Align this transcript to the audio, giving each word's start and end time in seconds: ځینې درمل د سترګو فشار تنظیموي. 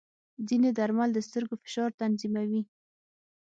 ځینې 0.47 0.69
درمل 0.77 1.09
د 1.13 1.19
سترګو 1.27 1.55
فشار 1.63 1.89
تنظیموي. 2.01 2.61